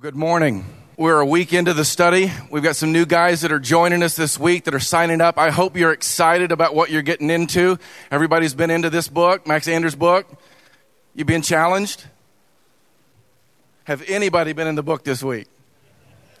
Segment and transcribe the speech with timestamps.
[0.00, 0.64] Well, good morning.
[0.96, 2.32] We're a week into the study.
[2.50, 5.36] We've got some new guys that are joining us this week that are signing up.
[5.36, 7.78] I hope you're excited about what you're getting into.
[8.10, 10.26] Everybody's been into this book, Max Anders' book.
[11.14, 12.02] You been challenged?
[13.84, 15.48] Have anybody been in the book this week?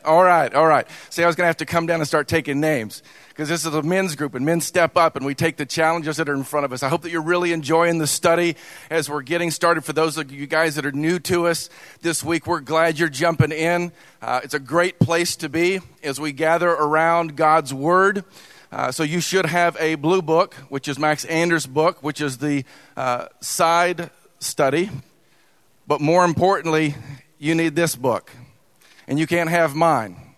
[0.02, 0.86] All right, all right.
[1.10, 3.66] See, I was going to have to come down and start taking names because this
[3.66, 6.34] is a men's group and men step up and we take the challenges that are
[6.34, 6.82] in front of us.
[6.82, 8.56] I hope that you're really enjoying the study
[8.88, 9.84] as we're getting started.
[9.84, 11.68] For those of you guys that are new to us
[12.00, 13.92] this week, we're glad you're jumping in.
[14.22, 18.24] Uh, it's a great place to be as we gather around God's Word.
[18.72, 22.38] Uh, so you should have a blue book, which is Max Anders' book, which is
[22.38, 22.64] the
[22.96, 24.08] uh, side
[24.38, 24.88] study.
[25.86, 26.94] But more importantly,
[27.38, 28.30] you need this book
[29.10, 30.29] and you can't have mine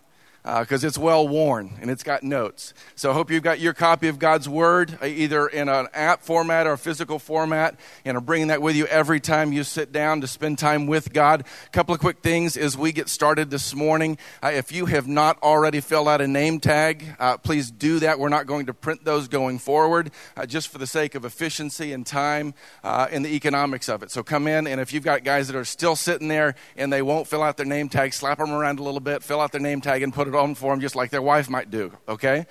[0.42, 2.74] because uh, it's well worn and it's got notes.
[2.96, 6.22] So I hope you've got your copy of God's Word uh, either in an app
[6.22, 9.92] format or a physical format and are bringing that with you every time you sit
[9.92, 11.44] down to spend time with God.
[11.66, 14.18] A couple of quick things as we get started this morning.
[14.42, 18.18] Uh, if you have not already filled out a name tag, uh, please do that.
[18.18, 21.92] We're not going to print those going forward uh, just for the sake of efficiency
[21.92, 24.10] and time uh, and the economics of it.
[24.10, 27.02] So come in and if you've got guys that are still sitting there and they
[27.02, 29.60] won't fill out their name tag, slap them around a little bit, fill out their
[29.60, 32.46] name tag and put it on for them just like their wife might do, okay?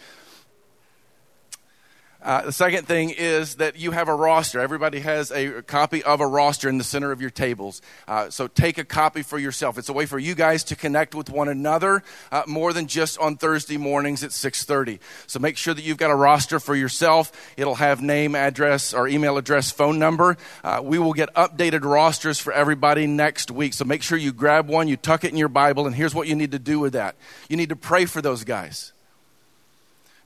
[2.23, 4.59] Uh, the second thing is that you have a roster.
[4.59, 7.81] Everybody has a copy of a roster in the center of your tables.
[8.07, 9.79] Uh, so take a copy for yourself.
[9.79, 13.17] It's a way for you guys to connect with one another uh, more than just
[13.17, 14.99] on Thursday mornings at 6:30.
[15.25, 17.31] So make sure that you've got a roster for yourself.
[17.57, 20.37] It'll have name, address, or email address, phone number.
[20.63, 23.73] Uh, we will get updated rosters for everybody next week.
[23.73, 26.27] So make sure you grab one, you tuck it in your Bible, and here's what
[26.27, 27.15] you need to do with that.
[27.49, 28.93] You need to pray for those guys.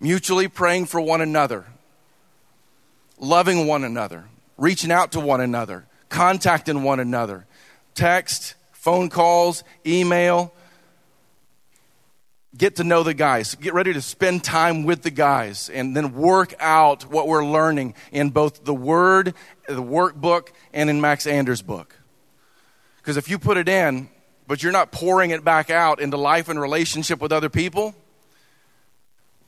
[0.02, 1.66] Mutually praying for one another
[3.18, 4.26] loving one another,
[4.58, 7.46] reaching out to one another, contacting one another,
[7.94, 10.54] text, phone calls, email.
[12.58, 13.56] Get to know the guys.
[13.56, 17.96] Get ready to spend time with the guys and then work out what we're learning
[18.14, 19.34] in both the Word,
[19.68, 21.98] the workbook, and in Max Anders' book.
[22.98, 24.10] Because if you put it in,
[24.48, 27.94] but you're not pouring it back out into life and relationship with other people,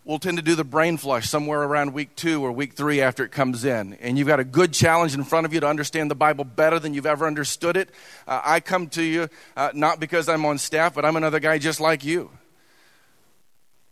[0.07, 3.25] we'll tend to do the brain flush somewhere around week two or week three after
[3.25, 3.93] it comes in.
[3.95, 6.79] And you've got a good challenge in front of you to understand the Bible better
[6.79, 7.89] than you've ever understood it.
[8.25, 11.57] Uh, I come to you uh, not because I'm on staff, but I'm another guy
[11.57, 12.31] just like you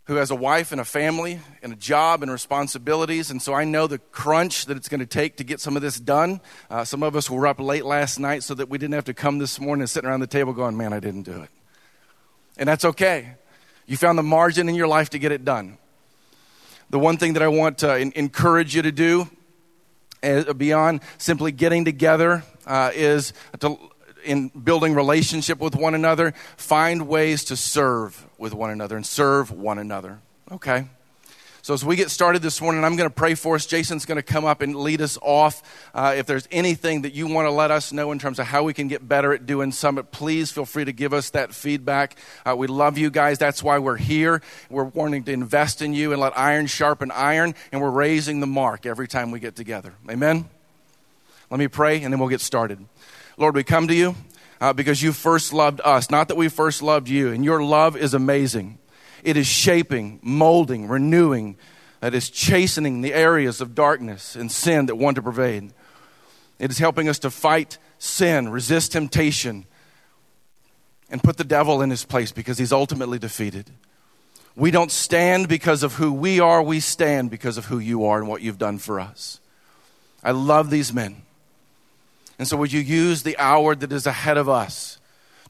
[0.06, 3.30] who has a wife and a family and a job and responsibilities.
[3.30, 5.82] And so I know the crunch that it's going to take to get some of
[5.82, 6.40] this done.
[6.70, 9.14] Uh, some of us were up late last night so that we didn't have to
[9.14, 11.50] come this morning and sit around the table going, man, I didn't do it.
[12.56, 13.34] And that's okay.
[13.86, 15.78] You found the margin in your life to get it done
[16.96, 19.30] the one thing that I want to encourage you to do
[20.24, 23.78] uh, beyond simply getting together uh, is to,
[24.24, 29.52] in building relationship with one another, find ways to serve with one another and serve
[29.52, 30.22] one another.
[30.50, 30.88] Okay?
[31.66, 33.66] So, as we get started this morning, I'm going to pray for us.
[33.66, 35.64] Jason's going to come up and lead us off.
[35.96, 38.62] Uh, if there's anything that you want to let us know in terms of how
[38.62, 42.18] we can get better at doing Summit, please feel free to give us that feedback.
[42.46, 43.40] Uh, we love you guys.
[43.40, 44.44] That's why we're here.
[44.70, 48.46] We're wanting to invest in you and let iron sharpen iron, and we're raising the
[48.46, 49.96] mark every time we get together.
[50.08, 50.48] Amen?
[51.50, 52.86] Let me pray, and then we'll get started.
[53.38, 54.14] Lord, we come to you
[54.62, 57.98] uh, because you first loved us, not that we first loved you, and your love
[57.98, 58.78] is amazing.
[59.26, 61.58] It is shaping, molding, renewing,
[62.00, 65.74] that is chastening the areas of darkness and sin that want to pervade.
[66.60, 69.66] It is helping us to fight sin, resist temptation,
[71.10, 73.72] and put the devil in his place because he's ultimately defeated.
[74.56, 78.20] We don't stand because of who we are, we stand because of who you are
[78.20, 79.40] and what you've done for us.
[80.24, 81.24] I love these men.
[82.38, 85.00] And so, would you use the hour that is ahead of us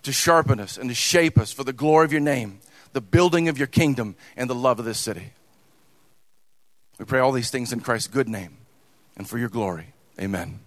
[0.03, 2.61] to sharpen us and to shape us for the glory of your name?
[2.95, 5.33] The building of your kingdom, and the love of this city.
[6.97, 8.55] We pray all these things in Christ's good name
[9.17, 9.87] and for your glory.
[10.17, 10.61] Amen.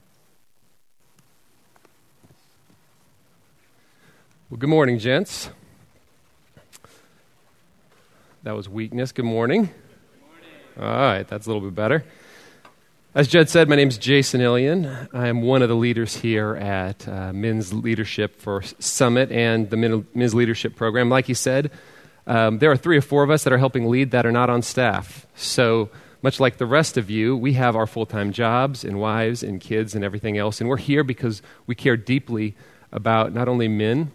[4.50, 5.49] Well, good morning, gents.
[8.43, 9.11] That was weakness.
[9.11, 9.62] Good morning.
[9.62, 10.94] Good morning.
[10.94, 12.05] All right, that's a little bit better.
[13.14, 15.08] As Jed said, my name is Jason Illian.
[15.14, 20.05] I am one of the leaders here at uh, Men's Leadership for Summit and the
[20.14, 21.08] Men's Leadership Program.
[21.08, 21.70] Like he said,
[22.29, 24.51] um, there are three or four of us that are helping lead that are not
[24.51, 25.27] on staff.
[25.35, 25.89] So,
[26.21, 29.61] much like the rest of you, we have our full time jobs and wives and
[29.61, 30.61] kids and everything else.
[30.61, 32.55] And we're here because we care deeply
[32.93, 34.13] about not only men,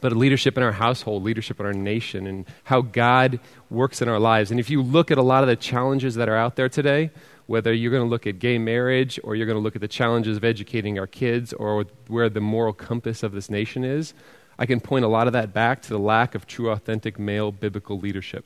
[0.00, 3.38] but leadership in our household, leadership in our nation, and how God
[3.70, 4.50] works in our lives.
[4.50, 7.10] And if you look at a lot of the challenges that are out there today,
[7.46, 9.88] whether you're going to look at gay marriage or you're going to look at the
[9.88, 14.14] challenges of educating our kids or where the moral compass of this nation is,
[14.62, 17.50] I can point a lot of that back to the lack of true, authentic male
[17.50, 18.44] biblical leadership.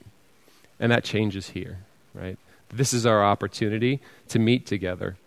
[0.81, 1.81] And that changes here,
[2.15, 2.39] right?
[2.71, 5.19] This is our opportunity to meet together,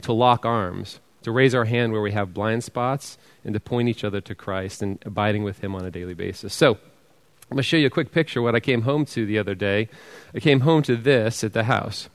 [0.00, 3.90] to lock arms, to raise our hand where we have blind spots, and to point
[3.90, 6.54] each other to Christ and abiding with Him on a daily basis.
[6.54, 9.26] So, I'm going to show you a quick picture of what I came home to
[9.26, 9.90] the other day.
[10.34, 12.08] I came home to this at the house.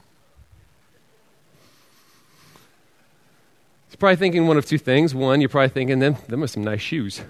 [3.92, 5.13] You're probably thinking one of two things.
[5.13, 7.22] One, you're probably thinking, them, them are some nice shoes.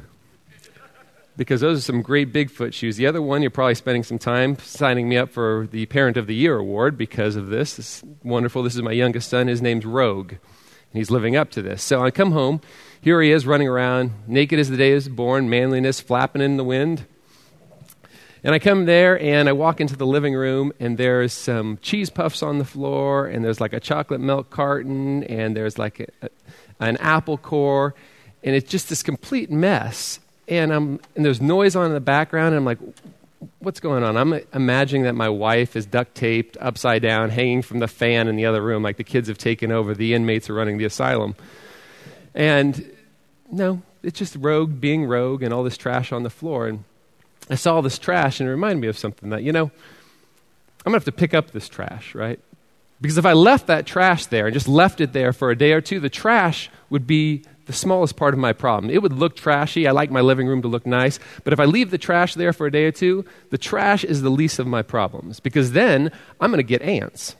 [1.35, 2.97] Because those are some great Bigfoot shoes.
[2.97, 6.27] The other one, you're probably spending some time signing me up for the Parent of
[6.27, 7.79] the Year award because of this.
[7.79, 8.61] It's wonderful.
[8.61, 9.47] This is my youngest son.
[9.47, 10.31] His name's Rogue.
[10.31, 11.81] And he's living up to this.
[11.81, 12.61] So I come home.
[13.01, 16.63] Here he is running around, naked as the day is born, manliness flapping in the
[16.63, 17.05] wind.
[18.43, 22.09] And I come there and I walk into the living room and there's some cheese
[22.09, 26.07] puffs on the floor and there's like a chocolate milk carton and there's like a,
[26.21, 26.29] a,
[26.81, 27.95] an apple core
[28.43, 30.19] and it's just this complete mess.
[30.47, 32.79] And, I'm, and there's noise on in the background and I'm like,
[33.59, 34.17] what's going on?
[34.17, 38.35] I'm imagining that my wife is duct taped upside down, hanging from the fan in
[38.35, 41.35] the other room, like the kids have taken over, the inmates are running the asylum.
[42.35, 42.91] And
[43.51, 46.67] no, it's just rogue being rogue and all this trash on the floor.
[46.67, 46.83] And
[47.49, 49.71] I saw this trash and it reminded me of something that, you know,
[50.85, 52.39] I'm to have to pick up this trash, right?
[52.99, 55.73] Because if I left that trash there and just left it there for a day
[55.73, 58.91] or two, the trash would be the smallest part of my problem.
[58.91, 59.87] It would look trashy.
[59.87, 61.19] I like my living room to look nice.
[61.43, 64.21] But if I leave the trash there for a day or two, the trash is
[64.21, 65.39] the least of my problems.
[65.39, 66.11] Because then
[66.41, 67.35] I'm going to get ants.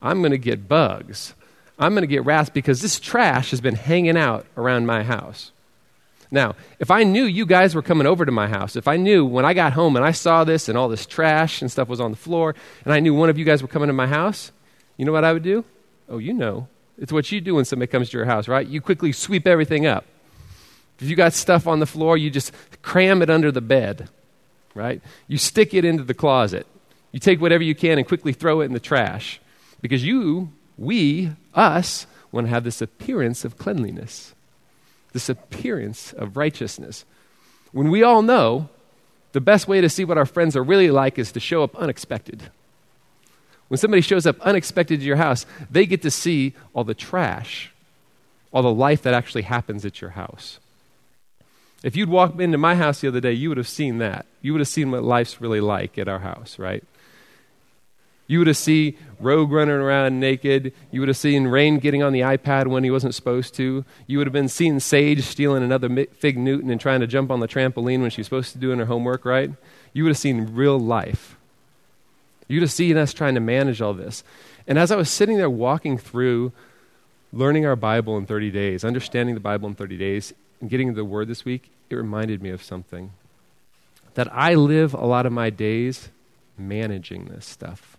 [0.00, 1.34] I'm going to get bugs.
[1.78, 5.52] I'm going to get rats because this trash has been hanging out around my house.
[6.30, 9.24] Now, if I knew you guys were coming over to my house, if I knew
[9.24, 12.00] when I got home and I saw this and all this trash and stuff was
[12.00, 12.54] on the floor,
[12.84, 14.50] and I knew one of you guys were coming to my house,
[14.96, 15.64] you know what I would do?
[16.08, 16.68] Oh, you know.
[16.98, 18.66] It's what you do when somebody comes to your house, right?
[18.66, 20.04] You quickly sweep everything up.
[20.98, 22.52] If you got stuff on the floor, you just
[22.82, 24.08] cram it under the bed,
[24.74, 25.02] right?
[25.28, 26.66] You stick it into the closet.
[27.12, 29.40] You take whatever you can and quickly throw it in the trash.
[29.82, 34.34] Because you, we, us, want to have this appearance of cleanliness
[35.16, 37.06] this appearance of righteousness.
[37.72, 38.68] When we all know
[39.32, 41.74] the best way to see what our friends are really like is to show up
[41.74, 42.50] unexpected.
[43.68, 47.72] When somebody shows up unexpected to your house, they get to see all the trash,
[48.52, 50.60] all the life that actually happens at your house.
[51.82, 54.26] If you'd walked into my house the other day, you would have seen that.
[54.40, 56.84] You would have seen what life's really like at our house, right?
[58.28, 60.72] You would have seen Rogue running around naked.
[60.90, 63.84] You would have seen Rain getting on the iPad when he wasn't supposed to.
[64.06, 67.40] You would have been seeing Sage stealing another Fig Newton and trying to jump on
[67.40, 69.50] the trampoline when she was supposed to do her homework, right?
[69.92, 71.36] You would have seen real life.
[72.48, 74.22] You would have seen us trying to manage all this.
[74.66, 76.52] And as I was sitting there walking through
[77.32, 81.04] learning our Bible in 30 days, understanding the Bible in 30 days, and getting the
[81.04, 83.12] Word this week, it reminded me of something.
[84.14, 86.08] That I live a lot of my days
[86.56, 87.96] managing this stuff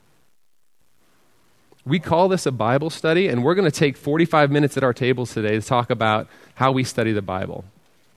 [1.88, 4.94] we call this a Bible study, and we're going to take 45 minutes at our
[4.94, 7.64] tables today to talk about how we study the Bible.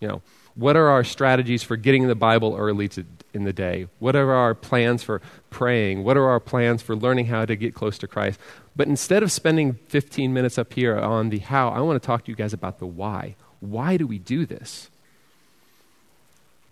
[0.00, 0.22] You know,
[0.56, 3.88] what are our strategies for getting the Bible early to, in the day?
[3.98, 6.04] What are our plans for praying?
[6.04, 8.38] What are our plans for learning how to get close to Christ?
[8.76, 12.24] But instead of spending 15 minutes up here on the how, I want to talk
[12.24, 13.36] to you guys about the why.
[13.60, 14.90] Why do we do this?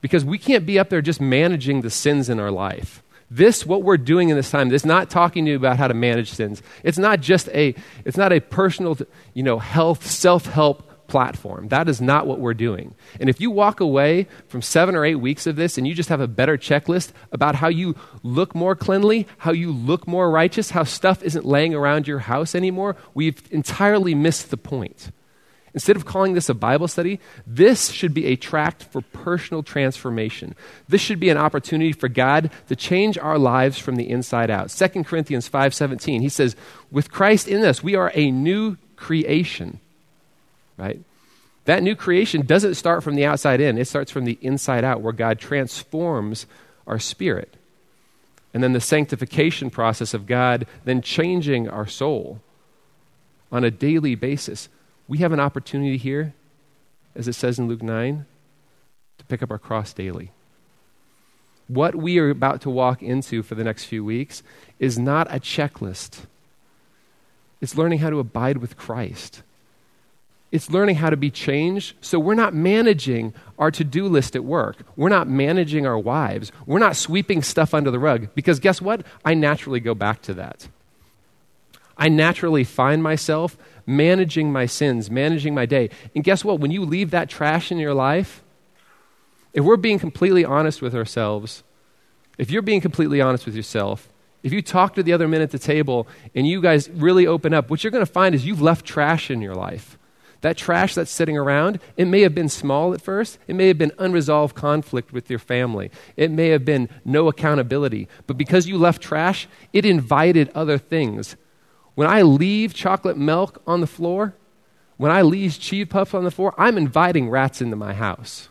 [0.00, 3.02] Because we can't be up there just managing the sins in our life.
[3.30, 5.94] This, what we're doing in this time, this not talking to you about how to
[5.94, 6.62] manage sins.
[6.82, 8.96] It's not just a, it's not a personal,
[9.34, 11.68] you know, health, self-help platform.
[11.68, 12.94] That is not what we're doing.
[13.18, 16.10] And if you walk away from seven or eight weeks of this and you just
[16.10, 20.70] have a better checklist about how you look more cleanly, how you look more righteous,
[20.70, 25.10] how stuff isn't laying around your house anymore, we've entirely missed the point.
[25.74, 30.54] Instead of calling this a Bible study, this should be a tract for personal transformation.
[30.88, 34.70] This should be an opportunity for God to change our lives from the inside out.
[34.70, 36.56] 2 Corinthians 5:17, he says,
[36.90, 39.80] "With Christ in us, we are a new creation."
[40.78, 41.00] Right?
[41.66, 45.02] That new creation doesn't start from the outside in, it starts from the inside out
[45.02, 46.46] where God transforms
[46.86, 47.54] our spirit.
[48.54, 52.40] And then the sanctification process of God then changing our soul
[53.52, 54.70] on a daily basis
[55.08, 56.34] we have an opportunity here,
[57.16, 58.26] as it says in Luke 9,
[59.16, 60.30] to pick up our cross daily.
[61.66, 64.42] What we are about to walk into for the next few weeks
[64.78, 66.26] is not a checklist.
[67.60, 69.42] It's learning how to abide with Christ.
[70.50, 74.44] It's learning how to be changed so we're not managing our to do list at
[74.44, 74.76] work.
[74.96, 76.52] We're not managing our wives.
[76.66, 78.28] We're not sweeping stuff under the rug.
[78.34, 79.04] Because guess what?
[79.24, 80.68] I naturally go back to that.
[81.98, 85.90] I naturally find myself managing my sins, managing my day.
[86.14, 86.60] And guess what?
[86.60, 88.42] When you leave that trash in your life,
[89.52, 91.62] if we're being completely honest with ourselves,
[92.38, 94.08] if you're being completely honest with yourself,
[94.42, 97.52] if you talk to the other men at the table and you guys really open
[97.52, 99.97] up, what you're going to find is you've left trash in your life.
[100.40, 103.38] That trash that's sitting around, it may have been small at first.
[103.48, 105.90] It may have been unresolved conflict with your family.
[106.16, 108.08] It may have been no accountability.
[108.26, 111.36] But because you left trash, it invited other things.
[111.96, 114.34] When I leave chocolate milk on the floor,
[114.96, 118.48] when I leave cheese puffs on the floor, I'm inviting rats into my house.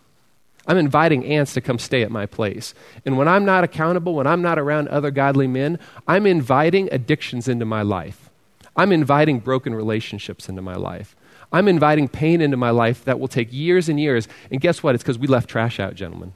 [0.68, 2.74] I'm inviting ants to come stay at my place.
[3.06, 7.48] And when I'm not accountable, when I'm not around other godly men, I'm inviting addictions
[7.48, 8.30] into my life.
[8.76, 11.16] I'm inviting broken relationships into my life.
[11.52, 14.28] I'm inviting pain into my life that will take years and years.
[14.52, 14.96] And guess what?
[14.96, 16.34] It's because we left trash out, gentlemen.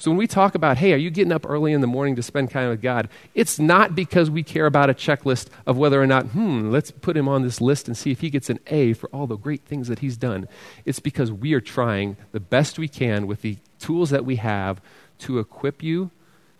[0.00, 2.22] So when we talk about, hey, are you getting up early in the morning to
[2.22, 3.10] spend time with God?
[3.34, 7.18] It's not because we care about a checklist of whether or not, hmm, let's put
[7.18, 9.66] him on this list and see if he gets an A for all the great
[9.66, 10.48] things that he's done.
[10.86, 14.80] It's because we are trying the best we can with the tools that we have
[15.18, 16.10] to equip you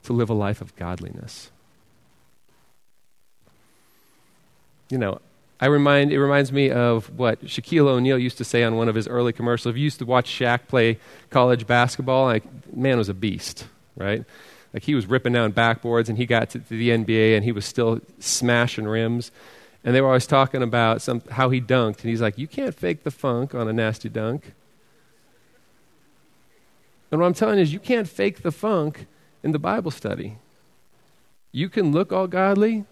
[0.03, 1.51] to live a life of godliness.
[4.91, 5.21] You know,
[5.61, 8.95] I remind, it reminds me of what Shaquille O'Neal used to say on one of
[8.95, 9.73] his early commercials.
[9.73, 10.99] If you used to watch Shaq play
[11.29, 14.25] college basketball, like, man was a beast, right?
[14.73, 17.67] Like he was ripping down backboards and he got to, the NBA and he was
[17.67, 19.31] still smashing rims.
[19.85, 22.01] And they were always talking about some, how he dunked.
[22.01, 24.53] And he's like, you can't fake the funk on a nasty dunk.
[27.11, 29.07] And what I'm telling you is, you can't fake the funk
[29.43, 30.37] in the Bible study.
[31.51, 32.85] You can look all godly,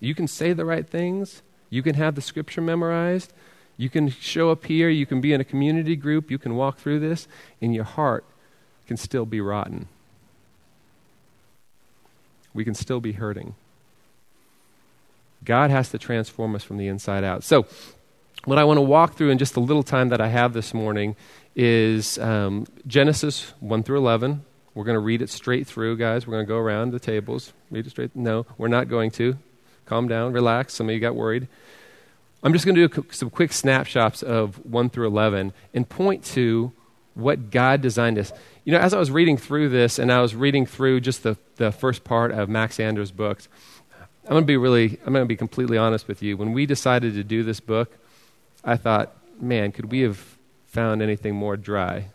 [0.00, 3.32] you can say the right things, you can have the scripture memorized.
[3.76, 4.88] You can show up here.
[4.88, 6.30] You can be in a community group.
[6.30, 7.28] You can walk through this,
[7.60, 8.24] and your heart
[8.86, 9.86] can still be rotten.
[12.54, 13.54] We can still be hurting.
[15.44, 17.44] God has to transform us from the inside out.
[17.44, 17.66] So,
[18.44, 20.72] what I want to walk through in just the little time that I have this
[20.72, 21.16] morning
[21.54, 24.44] is um, Genesis 1 through 11.
[24.74, 26.26] We're going to read it straight through, guys.
[26.26, 28.14] We're going to go around the tables, read it straight.
[28.14, 29.36] No, we're not going to.
[29.88, 30.74] Calm down, relax.
[30.74, 31.48] Some of you got worried.
[32.42, 36.72] I'm just going to do some quick snapshots of 1 through 11 and point to
[37.14, 38.30] what God designed us.
[38.64, 41.38] You know, as I was reading through this and I was reading through just the,
[41.56, 43.48] the first part of Max Anders' books,
[44.24, 46.36] I'm going to be really, I'm going to be completely honest with you.
[46.36, 47.96] When we decided to do this book,
[48.62, 52.08] I thought, man, could we have found anything more dry,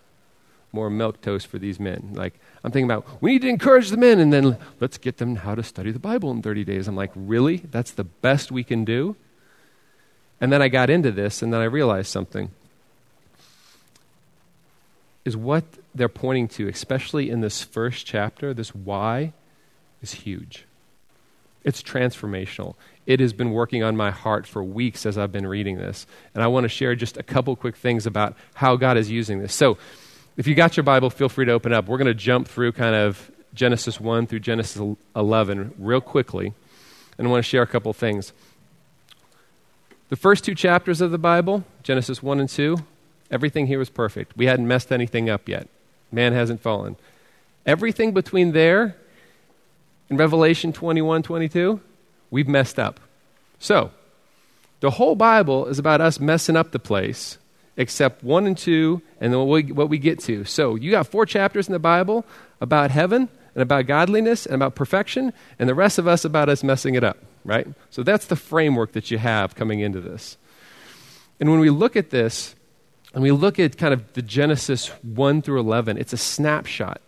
[0.72, 2.12] more milk toast for these men?
[2.13, 5.36] Like, I'm thinking about, we need to encourage the men, and then let's get them
[5.38, 6.88] how to study the Bible in 30 days.
[6.88, 7.58] I'm like, really?
[7.58, 9.17] That's the best we can do?
[10.39, 12.51] And then I got into this, and then I realized something.
[15.25, 19.34] Is what they're pointing to, especially in this first chapter, this why,
[20.01, 20.65] is huge.
[21.63, 22.75] It's transformational.
[23.05, 26.05] It has been working on my heart for weeks as I've been reading this.
[26.34, 29.39] And I want to share just a couple quick things about how God is using
[29.39, 29.53] this.
[29.53, 29.77] So,
[30.36, 31.88] if you got your Bible, feel free to open up.
[31.88, 34.82] We're going to jump through kind of Genesis 1 through Genesis
[35.16, 36.54] 11 real quickly,
[37.18, 38.34] and I want to share a couple things.
[40.10, 42.78] The first two chapters of the Bible, Genesis 1 and 2,
[43.32, 44.36] everything here was perfect.
[44.36, 45.68] We hadn't messed anything up yet.
[46.12, 46.96] Man hasn't fallen.
[47.66, 48.96] Everything between there
[50.10, 51.80] and Revelation 21 22,
[52.30, 53.00] we've messed up.
[53.60, 53.92] So,
[54.82, 57.38] the whole Bible is about us messing up the place
[57.77, 60.46] except 1 and 2 and then what we, what we get to.
[60.46, 62.25] So you got four chapters in the Bible
[62.62, 66.63] about heaven and about godliness and about perfection, and the rest of us about us
[66.63, 67.68] messing it up, right?
[67.92, 70.38] So that's the framework that you have coming into this.
[71.39, 72.56] And when we look at this,
[73.13, 77.00] and we look at kind of the Genesis 1 through 11, it's a snapshot.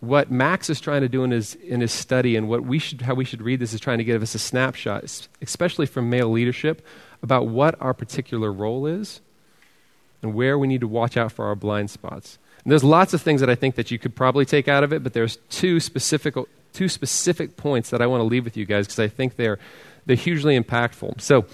[0.00, 3.00] What Max is trying to do in his, in his study and what we should,
[3.00, 6.28] how we should read this is trying to give us a snapshot, especially from male
[6.28, 6.86] leadership,
[7.22, 9.22] about what our particular role is
[10.24, 12.38] and where we need to watch out for our blind spots.
[12.64, 14.92] And there's lots of things that I think that you could probably take out of
[14.92, 16.34] it, but there's two specific,
[16.72, 19.58] two specific points that I want to leave with you guys because I think they're,
[20.06, 21.20] they're hugely impactful.
[21.20, 21.44] So,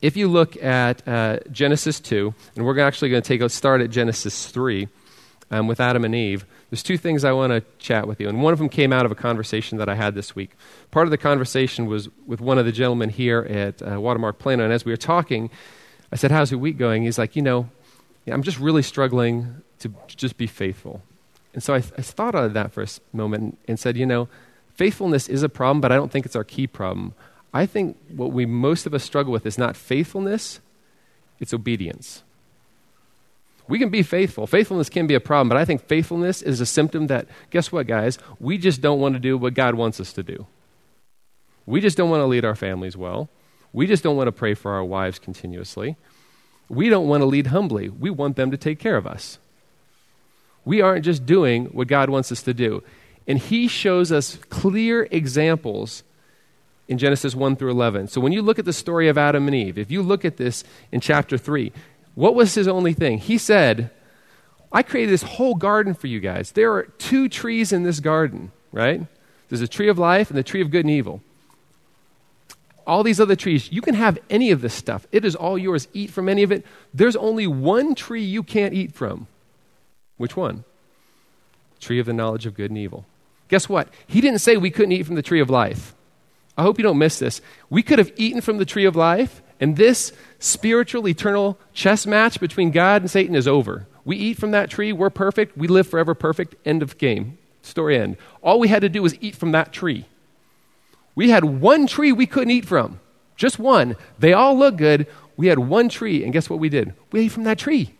[0.00, 3.80] if you look at uh, Genesis 2, and we're actually going to take a start
[3.80, 4.88] at Genesis 3
[5.52, 8.28] um, with Adam and Eve, there's two things I want to chat with you.
[8.28, 10.56] And one of them came out of a conversation that I had this week.
[10.90, 14.64] Part of the conversation was with one of the gentlemen here at uh, Watermark Plano,
[14.64, 15.50] and as we were talking,
[16.12, 17.02] I said, How's your week going?
[17.02, 17.68] He's like, You know,
[18.26, 21.02] I'm just really struggling to just be faithful.
[21.54, 24.28] And so I, I thought of that for a moment and said, You know,
[24.74, 27.14] faithfulness is a problem, but I don't think it's our key problem.
[27.54, 30.60] I think what we most of us struggle with is not faithfulness,
[31.40, 32.22] it's obedience.
[33.68, 34.46] We can be faithful.
[34.46, 37.86] Faithfulness can be a problem, but I think faithfulness is a symptom that, guess what,
[37.86, 38.18] guys?
[38.40, 40.46] We just don't want to do what God wants us to do.
[41.64, 43.28] We just don't want to lead our families well.
[43.72, 45.96] We just don't want to pray for our wives continuously.
[46.68, 47.88] we don't want to lead humbly.
[47.88, 49.38] We want them to take care of us.
[50.64, 52.82] We aren't just doing what God wants us to do.
[53.26, 56.02] And He shows us clear examples
[56.88, 58.08] in Genesis 1 through 11.
[58.08, 60.36] So when you look at the story of Adam and Eve, if you look at
[60.36, 61.72] this in chapter 3,
[62.14, 63.18] what was his only thing?
[63.18, 63.90] He said,
[64.72, 66.52] I created this whole garden for you guys.
[66.52, 69.06] There are two trees in this garden, right?
[69.48, 71.22] There's a tree of life and the tree of good and evil.
[72.86, 75.06] All these other trees, you can have any of this stuff.
[75.12, 75.88] It is all yours.
[75.92, 76.64] Eat from any of it.
[76.92, 79.26] There's only one tree you can't eat from.
[80.16, 80.64] Which one?
[81.80, 83.06] Tree of the knowledge of good and evil.
[83.48, 83.88] Guess what?
[84.06, 85.94] He didn't say we couldn't eat from the tree of life.
[86.56, 87.40] I hope you don't miss this.
[87.70, 92.40] We could have eaten from the tree of life, and this spiritual, eternal chess match
[92.40, 93.86] between God and Satan is over.
[94.04, 97.38] We eat from that tree, we're perfect, we live forever perfect, end of game.
[97.62, 98.16] Story end.
[98.42, 100.06] All we had to do was eat from that tree.
[101.14, 103.00] We had one tree we couldn't eat from,
[103.36, 103.96] just one.
[104.18, 105.06] They all look good.
[105.36, 106.94] We had one tree, and guess what we did?
[107.10, 107.94] We ate from that tree.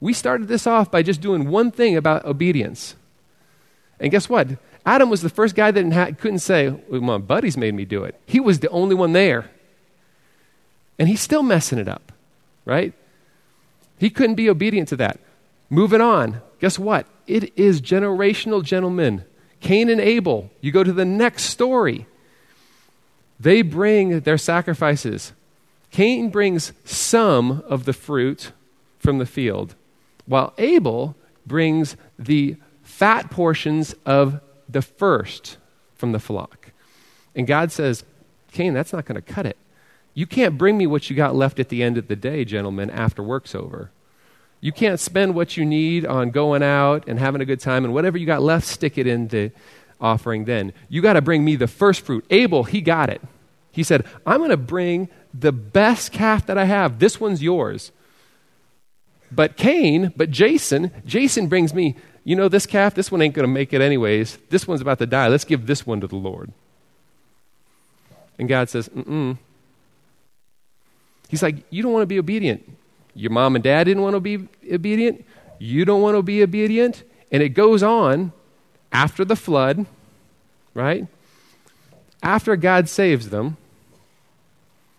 [0.00, 2.94] We started this off by just doing one thing about obedience.
[4.00, 4.48] And guess what?
[4.84, 8.04] Adam was the first guy that ha- couldn't say, well, My buddies made me do
[8.04, 8.20] it.
[8.26, 9.50] He was the only one there.
[10.98, 12.12] And he's still messing it up,
[12.64, 12.92] right?
[13.98, 15.18] He couldn't be obedient to that.
[15.70, 17.06] Moving on, guess what?
[17.26, 19.24] It is generational gentlemen.
[19.64, 20.50] Cain and Abel.
[20.60, 22.06] You go to the next story.
[23.40, 25.32] They bring their sacrifices.
[25.90, 28.52] Cain brings some of the fruit
[28.98, 29.74] from the field,
[30.26, 31.16] while Abel
[31.46, 35.56] brings the fat portions of the first
[35.94, 36.72] from the flock.
[37.34, 38.04] And God says,
[38.52, 39.56] Cain, that's not going to cut it.
[40.12, 42.90] You can't bring me what you got left at the end of the day, gentlemen,
[42.90, 43.90] after work's over.
[44.64, 47.92] You can't spend what you need on going out and having a good time, and
[47.92, 49.52] whatever you got left, stick it in the
[50.00, 50.72] offering then.
[50.88, 52.24] You got to bring me the first fruit.
[52.30, 53.20] Abel, he got it.
[53.72, 56.98] He said, I'm going to bring the best calf that I have.
[56.98, 57.92] This one's yours.
[59.30, 61.94] But Cain, but Jason, Jason brings me,
[62.24, 64.38] you know, this calf, this one ain't going to make it anyways.
[64.48, 65.28] This one's about to die.
[65.28, 66.50] Let's give this one to the Lord.
[68.38, 69.36] And God says, mm
[71.28, 72.78] He's like, you don't want to be obedient.
[73.14, 75.24] Your mom and dad didn't want to be obedient.
[75.58, 77.04] You don't want to be obedient.
[77.30, 78.32] And it goes on
[78.92, 79.86] after the flood,
[80.74, 81.06] right?
[82.22, 83.56] After God saves them,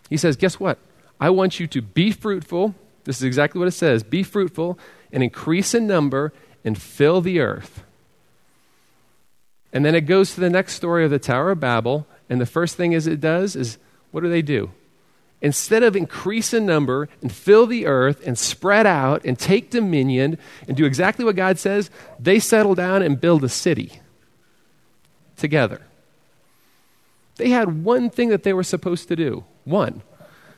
[0.10, 0.78] He says, Guess what?
[1.20, 2.76] I want you to be fruitful.
[3.04, 4.80] This is exactly what it says be fruitful
[5.12, 7.84] and increase in number and fill the earth.
[9.72, 12.08] And then it goes to the next story of the Tower of Babel.
[12.30, 13.78] And the first thing is it does is
[14.12, 14.72] what do they do?
[15.42, 20.38] Instead of increase in number and fill the earth and spread out and take dominion
[20.68, 24.00] and do exactly what God says, they settle down and build a city
[25.36, 25.82] together.
[27.38, 30.04] They had one thing that they were supposed to do one,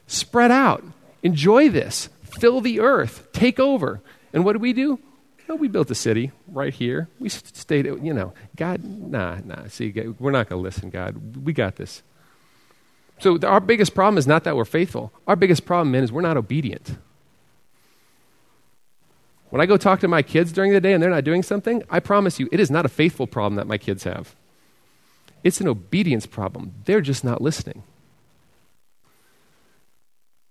[0.06, 0.84] spread out,
[1.24, 4.02] enjoy this, fill the earth, take over.
[4.34, 5.00] And what did we do?
[5.48, 7.08] Well, we built a city right here.
[7.20, 11.46] We stayed, you know, God, nah, nah, see, we're not going to listen, God.
[11.46, 12.04] We got this.
[13.20, 15.12] So our biggest problem is not that we're faithful.
[15.28, 16.98] Our biggest problem, man, is we're not obedient.
[19.50, 21.84] When I go talk to my kids during the day and they're not doing something,
[21.90, 24.36] I promise you, it is not a faithful problem that my kids have.
[25.44, 26.74] It's an obedience problem.
[26.86, 27.84] They're just not listening.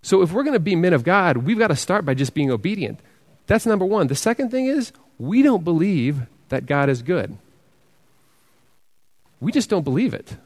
[0.02, 2.32] So if we're going to be men of God, we've got to start by just
[2.32, 3.00] being obedient.
[3.46, 4.06] That's number one.
[4.06, 7.36] The second thing is, we don't believe that God is good.
[9.40, 10.36] We just don't believe it.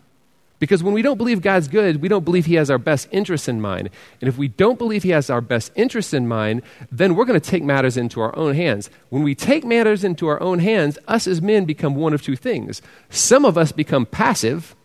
[0.61, 3.49] Because when we don't believe God's good, we don't believe He has our best interests
[3.49, 3.89] in mind.
[4.21, 7.41] And if we don't believe He has our best interests in mind, then we're going
[7.41, 8.91] to take matters into our own hands.
[9.09, 12.37] When we take matters into our own hands, us as men become one of two
[12.37, 12.83] things.
[13.09, 14.77] Some of us become passive,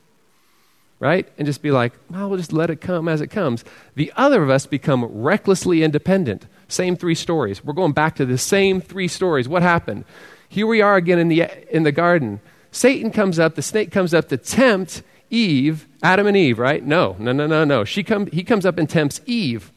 [0.99, 1.27] right?
[1.37, 3.65] And just be like, well, we'll just let it come as it comes.
[3.95, 6.47] The other of us become recklessly independent.
[6.69, 7.65] Same three stories.
[7.65, 9.49] We're going back to the same three stories.
[9.49, 10.05] What happened?
[10.47, 12.39] Here we are again in the, in the garden.
[12.71, 16.83] Satan comes up, the snake comes up to tempt Eve, Adam and Eve, right?
[16.83, 17.83] No, no, no, no, no.
[17.83, 19.71] She come, he comes up and tempts Eve.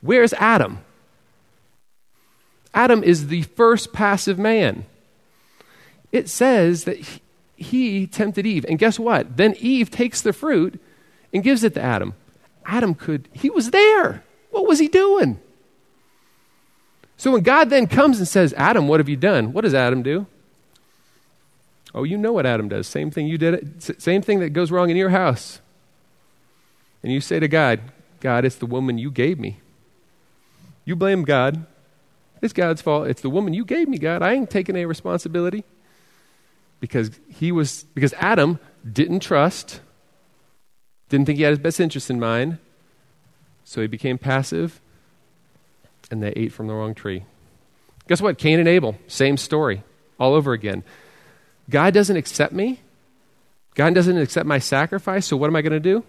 [0.00, 0.78] Where's Adam?
[2.74, 4.84] Adam is the first passive man.
[6.12, 6.98] It says that
[7.56, 8.66] he tempted Eve.
[8.68, 9.36] And guess what?
[9.36, 10.80] Then Eve takes the fruit
[11.32, 12.14] and gives it to Adam.
[12.66, 14.22] Adam could, he was there.
[14.50, 15.40] What was he doing?
[17.16, 19.52] So when God then comes and says, Adam, what have you done?
[19.52, 20.26] What does Adam do?
[21.94, 22.88] Oh, you know what Adam does.
[22.88, 23.82] Same thing you did.
[24.02, 25.60] Same thing that goes wrong in your house.
[27.02, 27.80] And you say to God,
[28.20, 29.60] God, it's the woman you gave me.
[30.84, 31.66] You blame God.
[32.42, 33.06] It's God's fault.
[33.06, 34.22] It's the woman you gave me, God.
[34.22, 35.64] I ain't taking any responsibility.
[36.80, 38.58] Because he was because Adam
[38.90, 39.80] didn't trust,
[41.08, 42.58] didn't think he had his best interest in mind,
[43.64, 44.82] so he became passive,
[46.10, 47.24] and they ate from the wrong tree.
[48.06, 48.36] Guess what?
[48.36, 49.82] Cain and Abel, same story,
[50.18, 50.84] all over again.
[51.70, 52.80] God doesn't accept me.
[53.74, 56.04] God doesn't accept my sacrifice, so what am I going to do?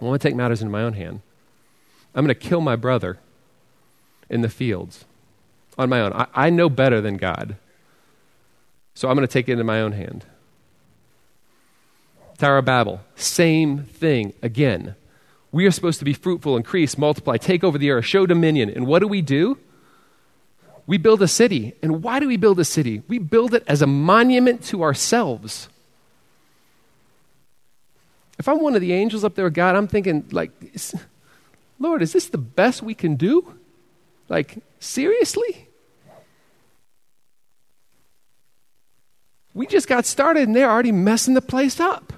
[0.00, 1.20] I'm going to take matters into my own hand.
[2.14, 3.18] I'm going to kill my brother
[4.28, 5.04] in the fields
[5.78, 6.12] on my own.
[6.12, 7.56] I, I know better than God,
[8.94, 10.24] so I'm going to take it into my own hand.
[12.38, 14.96] Tower of Babel, same thing again.
[15.52, 18.70] We are supposed to be fruitful, increase, multiply, take over the earth, show dominion.
[18.70, 19.58] And what do we do?
[20.86, 21.74] We build a city.
[21.82, 23.02] And why do we build a city?
[23.08, 25.68] We build it as a monument to ourselves.
[28.38, 30.50] If I'm one of the angels up there with God, I'm thinking, like,
[31.78, 33.54] Lord, is this the best we can do?
[34.28, 35.68] Like, seriously?
[39.54, 42.12] We just got started and they're already messing the place up.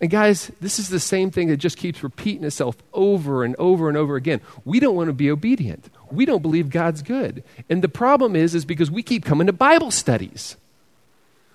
[0.00, 3.88] And guys, this is the same thing that just keeps repeating itself over and over
[3.88, 4.40] and over again.
[4.64, 5.90] We don't want to be obedient.
[6.10, 7.42] We don't believe God's good.
[7.68, 10.56] And the problem is is because we keep coming to Bible studies.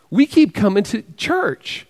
[0.09, 1.87] We keep coming to church.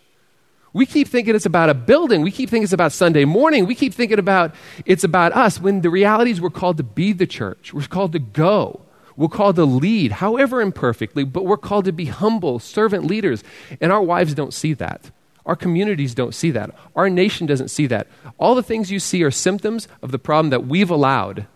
[0.73, 2.21] We keep thinking it's about a building.
[2.21, 3.65] We keep thinking it's about Sunday morning.
[3.65, 4.53] We keep thinking about
[4.85, 7.73] it's about us when the reality is we're called to be the church.
[7.73, 8.81] We're called to go.
[9.15, 13.43] We're called to lead, however imperfectly, but we're called to be humble, servant leaders.
[13.79, 15.11] And our wives don't see that.
[15.45, 16.71] Our communities don't see that.
[16.95, 18.07] Our nation doesn't see that.
[18.37, 21.47] All the things you see are symptoms of the problem that we've allowed.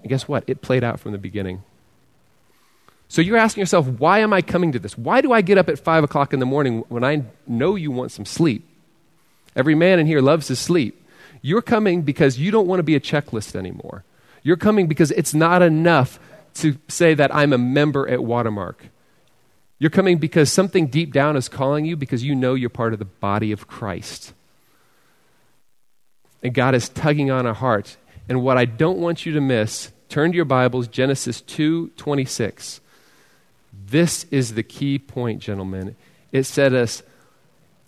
[0.00, 0.44] And guess what?
[0.46, 1.62] It played out from the beginning.
[3.06, 4.96] So you're asking yourself, why am I coming to this?
[4.96, 7.90] Why do I get up at 5 o'clock in the morning when I know you
[7.90, 8.66] want some sleep?
[9.54, 11.06] Every man in here loves to sleep.
[11.42, 14.04] You're coming because you don't want to be a checklist anymore.
[14.42, 16.18] You're coming because it's not enough
[16.54, 18.86] to say that I'm a member at Watermark.
[19.82, 23.00] You're coming because something deep down is calling you because you know you're part of
[23.00, 24.32] the body of Christ.
[26.40, 27.96] And God is tugging on our heart.
[28.28, 32.80] And what I don't want you to miss, turn to your Bibles, Genesis 2 26.
[33.72, 35.96] This is the key point, gentlemen.
[36.30, 37.02] It said us,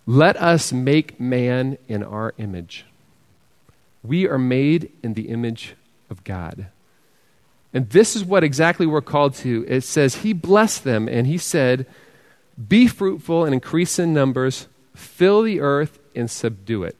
[0.05, 2.85] let us make man in our image.
[4.03, 5.75] We are made in the image
[6.09, 6.67] of God.
[7.75, 9.65] And this is what exactly we're called to.
[9.67, 11.85] It says, He blessed them, and He said,
[12.69, 16.95] Be fruitful and increase in numbers, fill the earth and subdue it.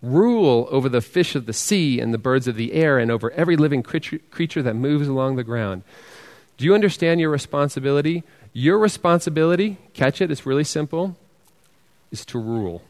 [0.00, 3.32] Rule over the fish of the sea and the birds of the air, and over
[3.32, 5.82] every living creature that moves along the ground.
[6.58, 8.22] Do you understand your responsibility?
[8.52, 11.16] Your responsibility, catch it, it's really simple,
[12.12, 12.82] is to rule.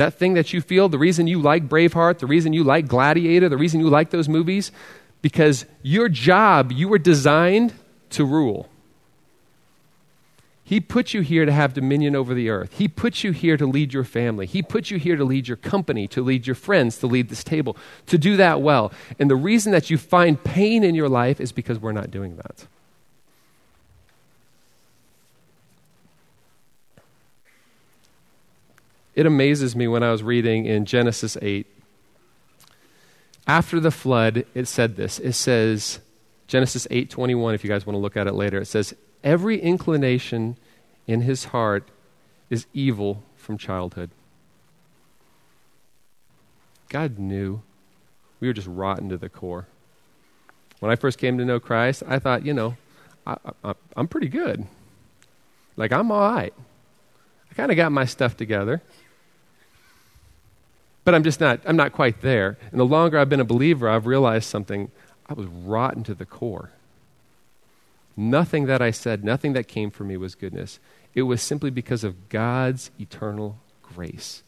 [0.00, 3.50] That thing that you feel, the reason you like Braveheart, the reason you like Gladiator,
[3.50, 4.72] the reason you like those movies,
[5.20, 7.74] because your job, you were designed
[8.08, 8.70] to rule.
[10.64, 12.78] He put you here to have dominion over the earth.
[12.78, 14.46] He put you here to lead your family.
[14.46, 17.44] He put you here to lead your company, to lead your friends, to lead this
[17.44, 18.92] table, to do that well.
[19.18, 22.36] And the reason that you find pain in your life is because we're not doing
[22.36, 22.66] that.
[29.14, 31.66] It amazes me when I was reading in Genesis 8.
[33.46, 35.18] After the flood, it said this.
[35.18, 36.00] It says,
[36.50, 38.58] Genesis 8:21 if you guys want to look at it later.
[38.58, 38.92] It says,
[39.22, 40.56] "Every inclination
[41.06, 41.88] in his heart
[42.50, 44.10] is evil from childhood."
[46.88, 47.62] God knew
[48.40, 49.68] we were just rotten to the core.
[50.80, 52.76] When I first came to know Christ, I thought, you know,
[53.24, 53.36] I,
[53.96, 54.66] am pretty good.
[55.76, 56.54] Like, I'm all right.
[57.50, 58.82] I kind of got my stuff together.
[61.04, 62.58] But I'm just not, I'm not quite there.
[62.70, 64.90] And the longer I've been a believer, I've realized something.
[65.28, 66.70] I was rotten to the core.
[68.16, 70.78] Nothing that I said, nothing that came from me was goodness.
[71.14, 74.42] It was simply because of God's eternal grace.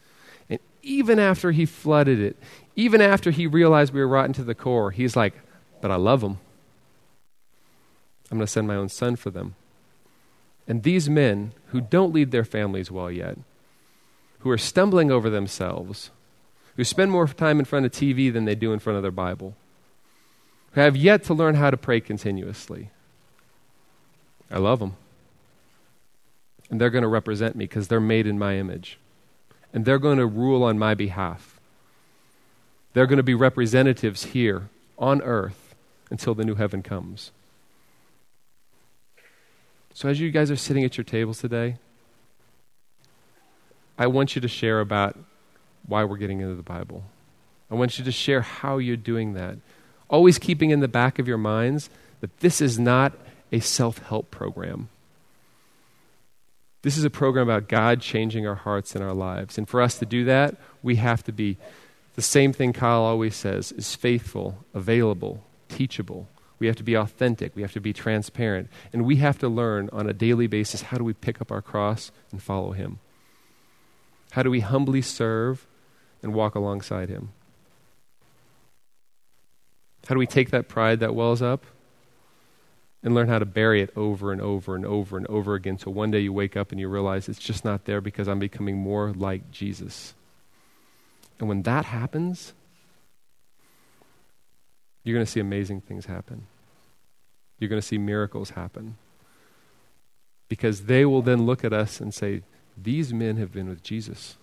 [0.51, 2.37] And even after he flooded it,
[2.77, 5.35] even after he realized we were rotten to the core, he's like,
[5.81, 6.39] But I love them.
[8.31, 9.55] I'm going to send my own son for them.
[10.67, 13.39] And these men who don't lead their families well yet,
[14.41, 16.11] who are stumbling over themselves,
[16.77, 19.11] who spend more time in front of TV than they do in front of their
[19.11, 19.55] Bible,
[20.73, 22.91] who have yet to learn how to pray continuously.
[24.51, 24.97] I love them.
[26.71, 28.99] And they're going to represent me because they're made in my image.
[29.75, 31.61] And they're going to rule on my behalf.
[32.95, 35.75] They're going to be representatives here on earth
[36.11, 37.31] until the new heaven comes.
[39.95, 41.77] So, as you guys are sitting at your tables today,
[43.99, 45.19] I want you to share about
[45.87, 47.05] why we're getting into the Bible.
[47.71, 49.59] I want you to share how you're doing that.
[50.09, 53.13] Always keeping in the back of your minds that this is not
[53.51, 54.89] a self help program.
[56.83, 59.57] This is a program about God changing our hearts and our lives.
[59.57, 61.57] And for us to do that, we have to be
[62.15, 66.29] the same thing Kyle always says is faithful, available, teachable.
[66.63, 67.57] We have to be authentic.
[67.57, 68.71] We have to be transparent.
[68.93, 71.61] And we have to learn on a daily basis how do we pick up our
[71.61, 73.01] cross and follow him?
[74.31, 75.67] How do we humbly serve
[76.23, 77.31] and walk alongside him?
[80.07, 81.67] How do we take that pride that wells up
[83.03, 85.91] and learn how to bury it over and over and over and over again so
[85.91, 88.77] one day you wake up and you realize it's just not there because I'm becoming
[88.77, 90.15] more like Jesus?
[91.41, 92.53] And when that happens,
[95.03, 96.47] you're going to see amazing things happen.
[97.63, 98.97] You're going to see miracles happen.
[100.49, 102.43] Because they will then look at us and say,
[102.77, 104.37] These men have been with Jesus.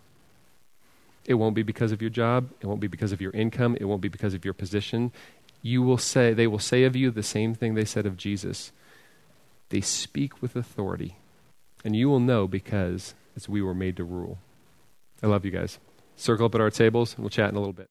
[1.25, 2.49] It won't be because of your job.
[2.60, 3.77] It won't be because of your income.
[3.79, 5.12] It won't be because of your position.
[5.62, 8.71] You will say, they will say of you the same thing they said of Jesus.
[9.69, 11.17] They speak with authority.
[11.86, 14.39] And you will know because as we were made to rule.
[15.23, 15.79] I love you guys.
[16.17, 17.88] Circle up at our tables, and we'll chat in a little bit.